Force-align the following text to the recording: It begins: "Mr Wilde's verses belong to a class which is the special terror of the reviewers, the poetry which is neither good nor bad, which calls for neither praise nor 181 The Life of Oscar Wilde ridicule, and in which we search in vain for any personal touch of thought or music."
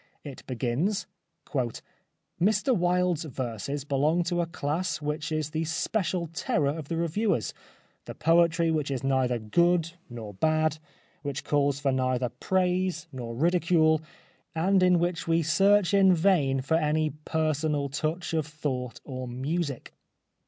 It 0.23 0.43
begins: 0.47 1.05
"Mr 2.41 2.75
Wilde's 2.75 3.23
verses 3.25 3.83
belong 3.85 4.23
to 4.23 4.41
a 4.41 4.47
class 4.47 4.99
which 4.99 5.31
is 5.31 5.51
the 5.51 5.63
special 5.65 6.25
terror 6.33 6.69
of 6.75 6.87
the 6.87 6.97
reviewers, 6.97 7.53
the 8.05 8.15
poetry 8.15 8.71
which 8.71 8.89
is 8.89 9.03
neither 9.03 9.37
good 9.37 9.91
nor 10.09 10.33
bad, 10.33 10.79
which 11.21 11.43
calls 11.43 11.79
for 11.79 11.91
neither 11.91 12.29
praise 12.29 13.07
nor 13.11 13.35
181 13.35 13.69
The 13.75 13.89
Life 13.89 13.99
of 14.01 14.03
Oscar 14.03 14.59
Wilde 14.59 14.73
ridicule, 14.73 14.73
and 14.73 14.81
in 14.91 14.99
which 14.99 15.27
we 15.27 15.43
search 15.43 15.93
in 15.93 16.13
vain 16.15 16.61
for 16.61 16.77
any 16.77 17.11
personal 17.11 17.87
touch 17.87 18.33
of 18.33 18.47
thought 18.47 18.99
or 19.05 19.27
music." 19.27 19.93